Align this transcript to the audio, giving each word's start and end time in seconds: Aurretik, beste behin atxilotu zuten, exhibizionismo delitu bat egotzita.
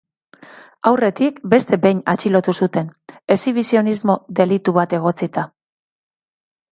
Aurretik, 0.91 1.35
beste 1.51 1.77
behin 1.83 1.99
atxilotu 2.13 2.55
zuten, 2.65 2.87
exhibizionismo 3.35 4.15
delitu 4.41 4.73
bat 4.79 4.97
egotzita. 5.01 5.45